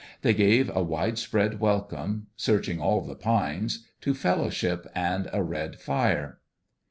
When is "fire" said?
5.79-6.39